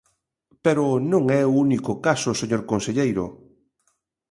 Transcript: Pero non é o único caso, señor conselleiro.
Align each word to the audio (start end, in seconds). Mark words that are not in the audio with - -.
Pero 0.63 0.85
non 1.11 1.23
é 1.39 1.41
o 1.45 1.55
único 1.65 1.91
caso, 2.05 2.29
señor 2.41 2.61
conselleiro. 2.71 3.25